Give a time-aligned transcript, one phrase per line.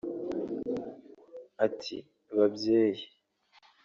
[1.65, 1.97] Ati
[2.35, 3.03] “Babyeyi